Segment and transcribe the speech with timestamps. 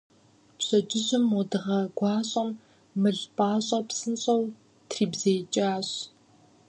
[0.57, 2.49] Пщэдджыжьым мо дыгъэ гуащӀэм
[3.01, 4.41] мыл пӀащӀэр псынщӀэу
[4.89, 5.89] трибзеикӀащ.